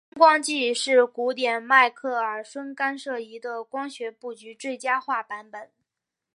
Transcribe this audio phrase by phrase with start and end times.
[0.09, 5.69] 分光计是古典迈克耳孙干涉仪的光学布局最佳化版本。